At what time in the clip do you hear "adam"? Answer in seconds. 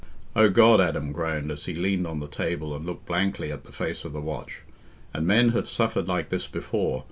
0.81-1.11